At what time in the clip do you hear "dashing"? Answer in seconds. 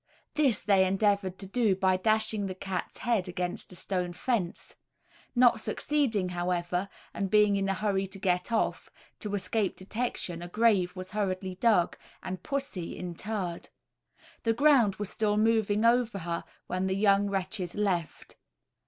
1.95-2.47